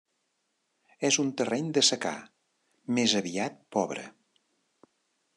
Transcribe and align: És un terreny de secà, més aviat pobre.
És 1.09 1.17
un 1.23 1.27
terreny 1.41 1.67
de 1.77 1.83
secà, 1.89 2.13
més 2.99 3.13
aviat 3.19 3.61
pobre. 3.77 4.07